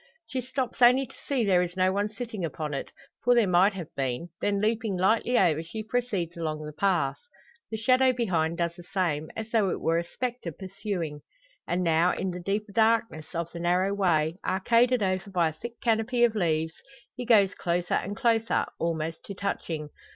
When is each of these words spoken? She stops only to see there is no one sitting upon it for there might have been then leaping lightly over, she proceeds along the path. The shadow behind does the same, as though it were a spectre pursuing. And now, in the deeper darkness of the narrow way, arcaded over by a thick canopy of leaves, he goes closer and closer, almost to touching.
She 0.25 0.41
stops 0.41 0.81
only 0.81 1.05
to 1.05 1.15
see 1.27 1.45
there 1.45 1.61
is 1.61 1.77
no 1.77 1.91
one 1.93 2.09
sitting 2.09 2.43
upon 2.43 2.73
it 2.73 2.89
for 3.23 3.35
there 3.35 3.45
might 3.45 3.73
have 3.73 3.93
been 3.95 4.29
then 4.41 4.59
leaping 4.59 4.97
lightly 4.97 5.37
over, 5.37 5.61
she 5.61 5.83
proceeds 5.83 6.35
along 6.35 6.65
the 6.65 6.73
path. 6.73 7.19
The 7.69 7.77
shadow 7.77 8.11
behind 8.11 8.57
does 8.57 8.75
the 8.75 8.81
same, 8.81 9.29
as 9.35 9.51
though 9.51 9.69
it 9.69 9.79
were 9.79 9.99
a 9.99 10.03
spectre 10.03 10.51
pursuing. 10.53 11.19
And 11.67 11.83
now, 11.83 12.13
in 12.13 12.31
the 12.31 12.39
deeper 12.41 12.71
darkness 12.71 13.35
of 13.35 13.51
the 13.51 13.59
narrow 13.59 13.93
way, 13.93 14.37
arcaded 14.43 15.03
over 15.03 15.29
by 15.29 15.49
a 15.49 15.53
thick 15.53 15.79
canopy 15.83 16.23
of 16.23 16.33
leaves, 16.33 16.73
he 17.13 17.23
goes 17.23 17.53
closer 17.53 17.93
and 17.93 18.17
closer, 18.17 18.65
almost 18.79 19.23
to 19.25 19.35
touching. 19.35 19.89